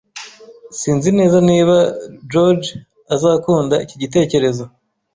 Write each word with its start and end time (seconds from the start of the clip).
Sinzi 0.79 1.09
neza 1.19 1.37
niba 1.49 1.75
George 2.31 2.67
azakunda 3.15 3.75
iki 3.85 3.95
gitekerezo. 4.01 4.63